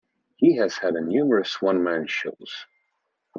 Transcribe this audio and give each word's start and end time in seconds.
He 0.37 0.55
has 0.57 0.77
had 0.79 0.95
numerous 0.95 1.61
one-man-shows. 1.61 2.65